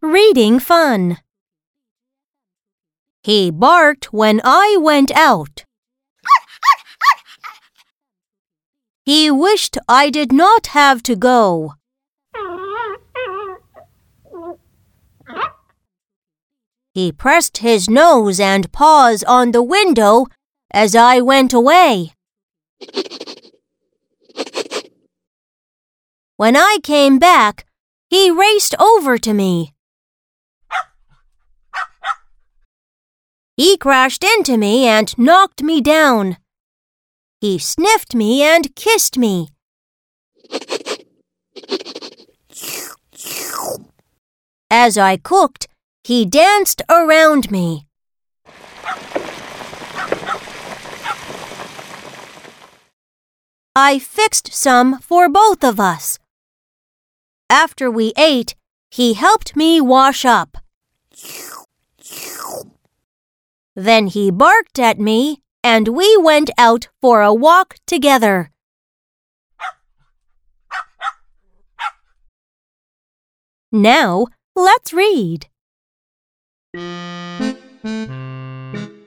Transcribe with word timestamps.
Reading 0.00 0.58
fun. 0.58 1.18
He 3.22 3.50
barked 3.50 4.12
when 4.12 4.40
I 4.44 4.76
went 4.80 5.10
out. 5.12 5.64
He 9.04 9.30
wished 9.30 9.76
I 9.88 10.10
did 10.10 10.32
not 10.32 10.68
have 10.68 11.02
to 11.04 11.16
go. 11.16 11.74
He 16.92 17.12
pressed 17.12 17.58
his 17.58 17.88
nose 17.88 18.38
and 18.38 18.70
paws 18.72 19.24
on 19.24 19.50
the 19.50 19.62
window 19.62 20.26
as 20.72 20.94
I 20.94 21.20
went 21.20 21.52
away. 21.52 22.14
When 26.36 26.56
I 26.56 26.78
came 26.82 27.20
back, 27.20 27.64
he 28.10 28.28
raced 28.28 28.74
over 28.80 29.18
to 29.18 29.32
me. 29.32 29.72
He 33.56 33.76
crashed 33.76 34.24
into 34.24 34.56
me 34.56 34.84
and 34.84 35.16
knocked 35.16 35.62
me 35.62 35.80
down. 35.80 36.38
He 37.40 37.58
sniffed 37.58 38.16
me 38.16 38.42
and 38.42 38.74
kissed 38.74 39.16
me. 39.16 39.50
As 44.68 44.98
I 44.98 45.16
cooked, 45.16 45.68
he 46.02 46.26
danced 46.26 46.82
around 46.88 47.52
me. 47.52 47.86
I 53.76 54.00
fixed 54.00 54.52
some 54.52 54.98
for 54.98 55.28
both 55.28 55.62
of 55.62 55.78
us. 55.78 56.18
After 57.50 57.90
we 57.90 58.12
ate, 58.16 58.54
he 58.90 59.14
helped 59.14 59.56
me 59.56 59.80
wash 59.80 60.24
up. 60.24 60.58
Then 63.74 64.06
he 64.06 64.30
barked 64.30 64.78
at 64.78 64.98
me, 64.98 65.42
and 65.62 65.88
we 65.88 66.16
went 66.16 66.50
out 66.56 66.88
for 67.00 67.22
a 67.22 67.34
walk 67.34 67.76
together. 67.86 68.50
Now, 73.72 74.26
let's 74.54 74.92
read. 74.92 75.48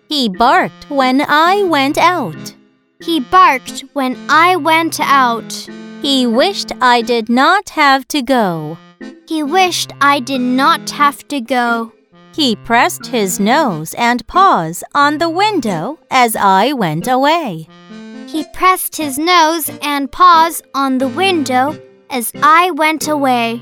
He 0.09 0.29
barked 0.29 0.89
when 0.89 1.21
I 1.21 1.63
went 1.63 1.97
out. 1.97 2.55
He 3.01 3.19
barked 3.19 3.85
when 3.93 4.17
I 4.29 4.57
went 4.57 4.99
out. 4.99 5.69
He 6.01 6.27
wished 6.27 6.71
I 6.79 7.01
did 7.01 7.27
not 7.27 7.69
have 7.69 8.07
to 8.09 8.21
go. 8.21 8.77
He 9.27 9.43
wished 9.43 9.91
I 9.99 10.19
did 10.19 10.41
not 10.41 10.91
have 10.91 11.27
to 11.29 11.41
go. 11.41 11.91
He 12.33 12.55
pressed 12.55 13.07
his 13.07 13.39
nose 13.39 13.95
and 13.95 14.25
paws 14.27 14.83
on 14.93 15.17
the 15.17 15.29
window 15.29 15.97
as 16.11 16.35
I 16.35 16.73
went 16.73 17.07
away. 17.07 17.67
He 18.27 18.45
pressed 18.53 18.95
his 18.95 19.17
nose 19.17 19.69
and 19.81 20.11
paws 20.11 20.61
on 20.75 20.99
the 20.99 21.07
window 21.07 21.75
as 22.11 22.31
I 22.43 22.71
went 22.71 23.07
away. 23.07 23.57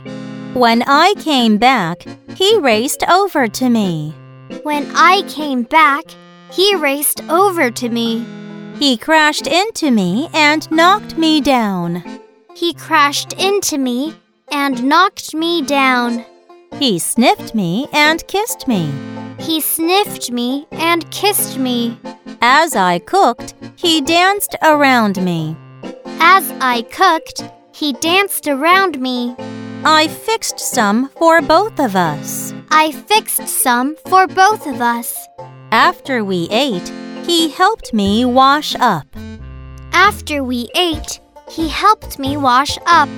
When 0.54 0.84
I 0.84 1.14
came 1.20 1.58
back, 1.58 2.06
he 2.36 2.58
raced 2.58 3.04
over 3.10 3.48
to 3.48 3.70
me. 3.70 4.14
When 4.64 4.92
I 4.94 5.24
came 5.30 5.64
back, 5.64 6.04
he 6.52 6.76
raced 6.76 7.22
over 7.30 7.72
to 7.72 7.90
me. 7.90 8.26
He 8.78 8.98
crashed 8.98 9.48
into 9.48 9.90
me 9.90 10.30
and 10.34 10.70
knocked 10.70 11.18
me 11.18 11.40
down. 11.40 12.04
He 12.56 12.74
crashed 12.74 13.34
into 13.34 13.78
me 13.78 14.16
and 14.50 14.86
knocked 14.86 15.34
me 15.36 15.62
down. 15.62 16.26
He 16.80 17.00
sniffed 17.00 17.54
me 17.54 17.88
and 17.92 18.26
kissed 18.28 18.66
me. 18.66 18.90
He 19.40 19.60
sniffed 19.60 20.32
me 20.32 20.66
and 20.72 21.10
kissed 21.12 21.58
me. 21.58 22.00
As 22.42 22.74
I 22.74 23.00
cooked, 23.00 23.56
he 23.76 24.00
danced 24.00 24.56
around 24.62 25.22
me. 25.22 25.58
As 26.22 26.50
I 26.62 26.84
cooked, 26.84 27.44
he 27.74 27.92
danced 27.92 28.48
around 28.48 29.02
me. 29.02 29.36
I 29.84 30.08
fixed 30.08 30.60
some 30.60 31.10
for 31.10 31.42
both 31.42 31.78
of 31.80 31.98
us. 31.98 32.54
I 32.72 32.94
fixed 32.94 33.50
some 33.50 33.98
for 34.08 34.28
both 34.28 34.66
of 34.66 34.80
us. 34.80 35.28
After 35.72 36.24
we 36.24 36.48
ate, 36.50 36.88
he 37.26 37.50
helped 37.50 37.94
me 37.94 38.24
wash 38.24 38.76
up. 38.76 39.08
After 39.92 40.42
we 40.44 40.70
ate, 40.74 41.20
he 41.50 41.70
helped 41.70 42.20
me 42.20 42.38
wash 42.38 42.78
up. 42.86 43.10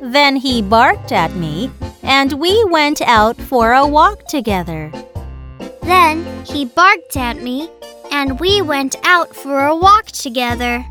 Then 0.00 0.36
he 0.36 0.62
barked 0.62 1.12
at 1.12 1.34
me, 1.34 1.70
and 2.02 2.32
we 2.34 2.64
went 2.64 3.00
out 3.02 3.36
for 3.36 3.72
a 3.72 3.86
walk 3.86 4.26
together. 4.26 4.92
Then 5.82 6.44
he 6.44 6.64
barked 6.64 7.16
at 7.16 7.42
me, 7.42 7.70
and 8.10 8.38
we 8.40 8.62
went 8.62 8.96
out 9.04 9.34
for 9.34 9.66
a 9.66 9.76
walk 9.76 10.06
together. 10.06 10.84